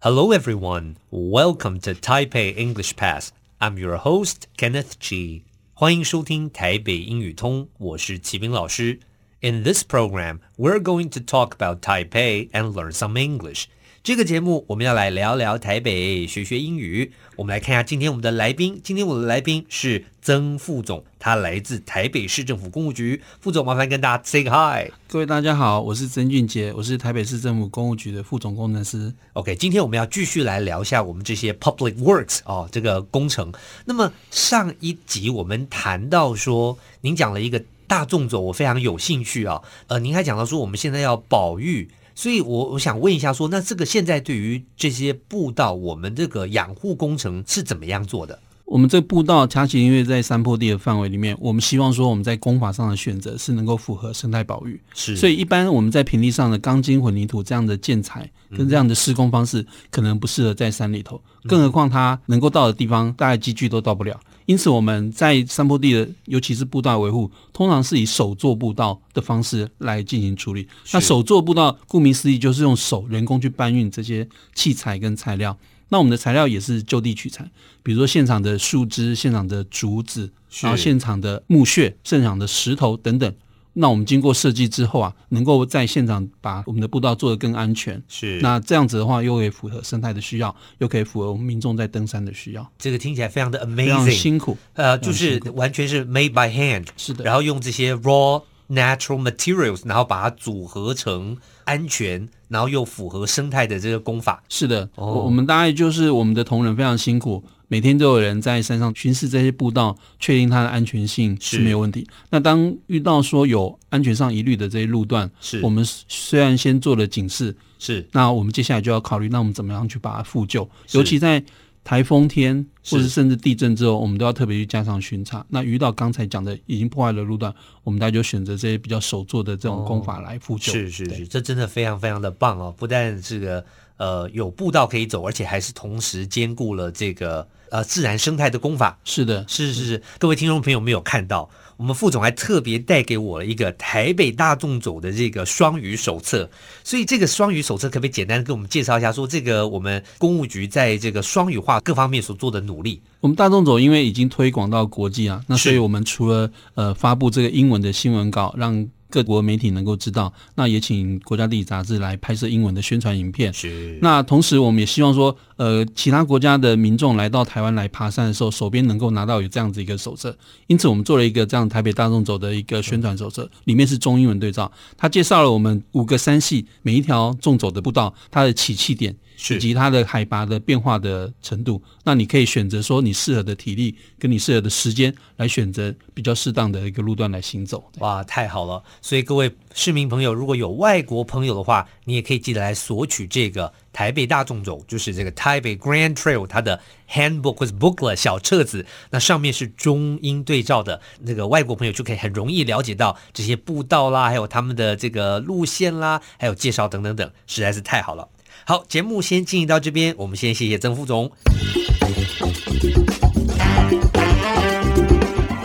[0.00, 0.96] Hello, everyone.
[1.10, 3.32] Welcome to Taipei English Pass.
[3.60, 5.42] I'm your host, Kenneth Chi.
[5.74, 9.00] 欢迎收听台北英语通，我是齐斌老师。
[9.40, 13.66] In this program, we're going to talk about Taipei and learn some English.
[14.03, 17.11] 这个节目我们要来聊聊台北，学学英语。
[17.35, 18.81] 我们来看一下今天我们的来宾。
[18.83, 23.21] 今天我的来宾是曾副总，他来自台北市政府公务局。
[23.39, 24.91] 副总，麻烦跟大家 say hi。
[25.07, 29.13] 各位大家好，我是曾俊杰，我是台北市政府公务局的副总工程师。
[29.33, 33.53] OK，今天我们要继续来聊一下我们这些 public works 哦，这个工程。
[33.85, 39.61] 那么上一集我们谈到说，您讲了一个大纵走，我非常有兴趣啊。
[39.85, 41.87] 呃，您还讲到说，我们现在要保育。
[42.15, 48.39] 所以我，我我想问一下说，说那这个现在对于这些步道，我们这个养护工程是怎么样做的？
[48.65, 54.79] 我们这步道，恰其因为在山坡地的范围里面，我们希望说我们在工法上的选择是能够符合生态保育。
[54.93, 64.17] 是，所以一般我们在平地上的钢筋混凝土这样的建材跟这样的施工方式，可能不适合在山里头，更何况它能够到的地方，大概机具都到不了。
[64.45, 70.67] 因此，我们在山坡地的，尤其是步道维护，通常是以手做步道的方式来进行处理。
[70.93, 75.57] 那手做步道，顾名思义，就是用手人工去搬运这些器材跟材料。
[75.89, 77.49] 那我们的材料也是就地取材，
[77.83, 80.31] 比如说现场的树枝、现场的竹子，
[80.61, 83.33] 然后现场的木屑、现场的石头等等。
[83.73, 88.01] 那我们经过设计之后啊，能够在现场把我们的步道做得更安全。
[88.07, 88.39] 是。
[88.41, 92.69] 那这样子的话，又可以符合生态的需要，又可以符合我们民众在登山的需要。
[92.77, 94.57] 这个听起来非常的 amazing，非常辛苦。
[94.73, 96.87] 呃，就是完全是 made by hand。
[96.97, 97.23] 是的。
[97.23, 102.27] 然后用这些 raw natural materials，然后把它组合成安全。
[102.51, 112.05] 然后又符合生态的这个工法，是的，哦、我们大概就是我们的同仁非常辛苦，每天都有人在山上巡视这些步道，确定它的安全性是没有问题。
[112.29, 121.41] 那当遇到说有安全上疑虑的这些路段，是，我们虽然先做了警示，是，那我们接下来就要考虑，那我们怎么样去把它复旧，尤其在。
[121.83, 125.45] 台风天，或者甚至地震之后，我们都要特别去加强巡查。
[125.49, 127.53] 那遇到刚才讲的已经破坏的路段，
[127.83, 130.71] 我们大家就选择这些比较手做的这种工法来复旧。
[130.71, 132.73] 是是是，这真的非常非常的棒哦！
[132.75, 133.63] 不但这个
[133.97, 138.97] 呃有步道可以走，而且还是同时兼顾了这个呃自然生态的工法。
[139.05, 141.49] 是的，是是是，各位听众朋友没有看到。
[141.77, 146.47] 我们副总还特别带给我了一个台北大众走的这个双语手册，
[146.83, 153.01] 所以这个双语手册可不可以简单的跟我们介绍一下，说这个我们公务局在这个双语化各方面所做的努力？
[153.19, 163.53] 我们大众走因为已经推广到国际啊，那所以我们除了呃发布这个英文的新闻稿，让各国媒体能够知道，那也请国家地理杂志来拍摄英文的宣传影片。
[163.53, 163.99] 是。
[164.01, 170.35] 那同时，我们也希望说，呃，其他国家的民众来到台湾来爬山的时候，手边能够拿到有这样子一个手册。
[170.67, 174.71] 因此，我们做了一个这样台北大众走的一个宣传手册，里面是中英文对照。
[174.97, 179.13] 它介绍了我们五个山系每一条纵走的步道，它的起讫点。
[179.49, 187.83] 以及它的海拔的变化的程度，那你可以选择说你适合的体力跟你适合的时间来选择比较适当的一个路段来行走。
[187.99, 188.83] 哇，太好了！
[189.01, 208.27] 所以各位市民朋友，如果有外国朋友的话，你也可以记得来索取这个台北大众走，就是这个台北 Grand Trail 它的 Handbook 或者 Booklet 小册子，那上面是中英对照的，那个外国朋友就可以很容易了解到这些步道啦，还有他们的这个路线啦，还有介绍等等等，实在是太好了。
[208.64, 211.30] 好，节目先进行到这边，我们先谢谢曾副总。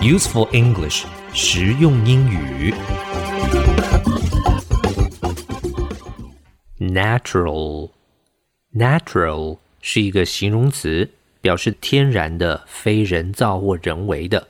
[0.01, 2.73] Useful English，实用英语。
[6.79, 14.47] Natural，natural 是一个形容词，表示天然的、非人造或人为的。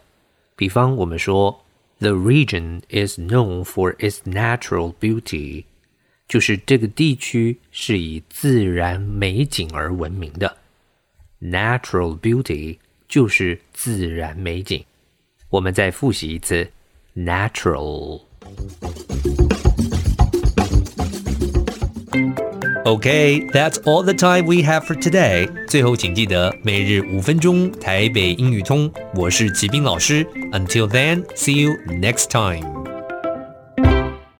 [0.55, 1.65] 比方我们说，
[1.99, 5.65] The region is known for its natural beauty。
[6.28, 10.56] 就是这个地区是以自然美景而闻名的
[11.40, 12.78] ，natural beauty
[13.08, 14.84] 就是自然美景。
[15.50, 16.68] 我们再复习一次
[17.14, 18.22] ，natural。
[22.84, 25.48] OK，that's all the time we have for today。
[25.66, 28.92] 最后，请记得每日五分钟台北英语通。
[29.14, 30.24] 我是齐斌老师。
[30.52, 32.75] Until then, see you next time.